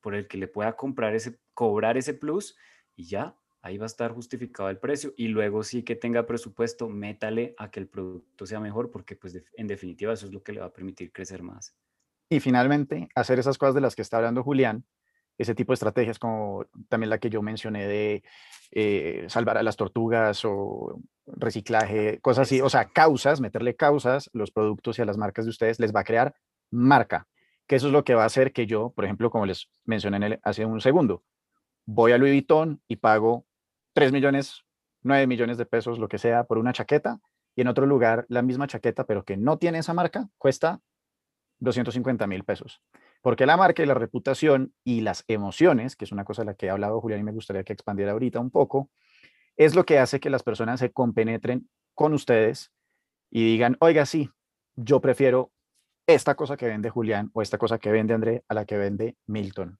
[0.00, 2.56] por el que le pueda comprar ese, cobrar ese plus
[2.94, 5.12] y ya, ahí va a estar justificado el precio.
[5.16, 9.42] Y luego sí que tenga presupuesto, métale a que el producto sea mejor porque pues
[9.54, 11.74] en definitiva eso es lo que le va a permitir crecer más.
[12.28, 14.84] Y finalmente, hacer esas cosas de las que está hablando Julián,
[15.38, 18.24] ese tipo de estrategias como también la que yo mencioné de
[18.72, 24.50] eh, salvar a las tortugas o reciclaje, cosas así, o sea, causas, meterle causas, los
[24.50, 26.34] productos y a las marcas de ustedes les va a crear
[26.70, 27.28] marca
[27.66, 30.38] que eso es lo que va a hacer que yo, por ejemplo, como les mencioné
[30.42, 31.24] hace un segundo,
[31.84, 33.46] voy a Louis Vuitton y pago
[33.94, 34.64] 3 millones,
[35.02, 37.20] 9 millones de pesos, lo que sea, por una chaqueta,
[37.54, 40.80] y en otro lugar la misma chaqueta, pero que no tiene esa marca, cuesta
[41.60, 42.82] 250 mil pesos.
[43.22, 46.54] Porque la marca y la reputación y las emociones, que es una cosa de la
[46.54, 48.90] que he hablado Julián y me gustaría que expandiera ahorita un poco,
[49.56, 52.72] es lo que hace que las personas se compenetren con ustedes
[53.30, 54.30] y digan, oiga, sí,
[54.76, 55.50] yo prefiero
[56.06, 59.16] esta cosa que vende Julián o esta cosa que vende André a la que vende
[59.26, 59.78] Milton.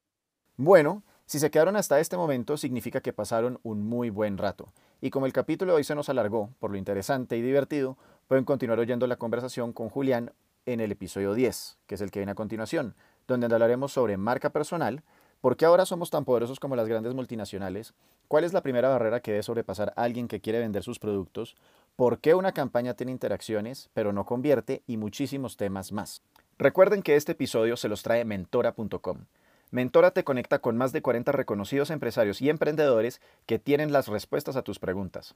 [0.57, 4.73] Bueno, si se quedaron hasta este momento significa que pasaron un muy buen rato.
[5.01, 7.97] Y como el capítulo de hoy se nos alargó por lo interesante y divertido,
[8.27, 10.33] pueden continuar oyendo la conversación con Julián
[10.65, 12.97] en el episodio 10, que es el que viene a continuación,
[13.29, 15.03] donde hablaremos sobre marca personal,
[15.41, 17.95] por qué ahora somos tan poderosos como las grandes multinacionales,
[18.27, 21.57] cuál es la primera barrera que debe sobrepasar alguien que quiere vender sus productos,
[21.97, 26.23] por qué una campaña tiene interacciones pero no convierte y muchísimos temas más.
[26.59, 29.25] Recuerden que este episodio se los trae mentora.com.
[29.71, 34.57] Mentora te conecta con más de 40 reconocidos empresarios y emprendedores que tienen las respuestas
[34.57, 35.35] a tus preguntas.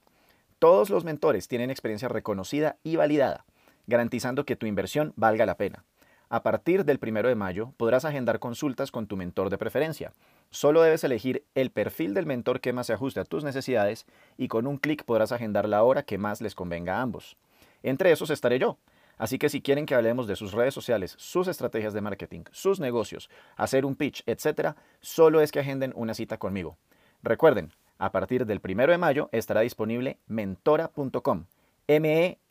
[0.57, 3.45] Todos los mentores tienen experiencia reconocida y validada,
[3.87, 5.83] garantizando que tu inversión valga la pena.
[6.29, 10.13] A partir del 1 de mayo podrás agendar consultas con tu mentor de preferencia.
[10.51, 14.05] Solo debes elegir el perfil del mentor que más se ajuste a tus necesidades
[14.37, 17.37] y con un clic podrás agendar la hora que más les convenga a ambos.
[17.83, 18.77] Entre esos estaré yo.
[19.17, 22.79] Así que si quieren que hablemos de sus redes sociales, sus estrategias de marketing, sus
[22.79, 26.77] negocios, hacer un pitch, etc., solo es que agenden una cita conmigo.
[27.23, 31.45] Recuerden, a partir del 1 de mayo estará disponible mentora.com.
[31.87, 32.41] M-E-N-T-H-O-R-A.com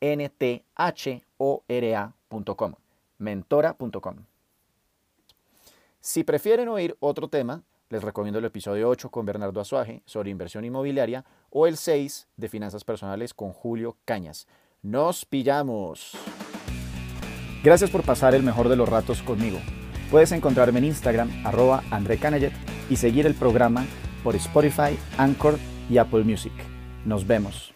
[3.21, 4.17] mentora.com.
[6.01, 10.65] Si prefieren oír otro tema, les recomiendo el episodio 8 con Bernardo Azuaje sobre inversión
[10.65, 14.47] inmobiliaria o el 6 de finanzas personales con Julio Cañas.
[14.81, 16.13] Nos pillamos.
[17.63, 19.59] Gracias por pasar el mejor de los ratos conmigo.
[20.11, 22.19] Puedes encontrarme en Instagram, arroba André
[22.89, 23.85] y seguir el programa
[24.25, 25.59] por Spotify, Anchor
[25.91, 26.53] y Apple Music.
[27.05, 27.75] Nos vemos.